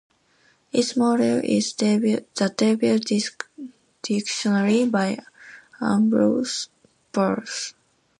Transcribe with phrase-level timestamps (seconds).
[0.71, 2.25] Its model is "The
[2.57, 3.31] Devil's
[4.01, 5.19] Dictionary" by
[5.79, 6.69] Ambrose
[7.11, 7.75] Bierce.